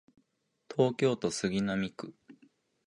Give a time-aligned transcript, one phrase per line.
[0.75, 2.15] 東京都杉並区